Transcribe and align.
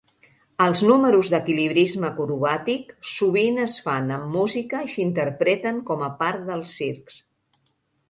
Els 0.63 0.79
números 0.91 1.29
d'equilibrisme 1.33 2.07
acrobàtic 2.09 2.91
sovint 3.11 3.61
es 3.67 3.77
fan 3.91 4.11
amb 4.19 4.35
música 4.41 4.83
i 4.89 4.93
s'interpreten 4.97 5.83
com 5.93 6.07
a 6.11 6.15
part 6.27 6.47
dels 6.53 6.77
circs. 6.83 7.25